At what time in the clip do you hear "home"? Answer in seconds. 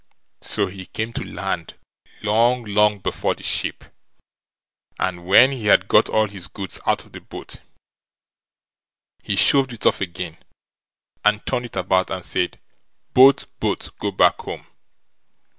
14.41-14.65